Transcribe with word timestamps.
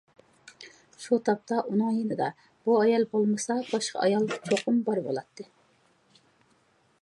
شۇ 1.01 1.19
تاپتا 1.27 1.59
ئۇنىڭ 1.65 1.91
يېنىدا 1.97 2.29
بۇ 2.69 2.77
ئايال 2.79 3.05
بولمىسا 3.13 3.59
باشقا 3.69 4.03
ئايال 4.07 4.27
چوقۇم 4.49 4.81
بار 4.89 5.03
بولاتتى. 5.11 5.47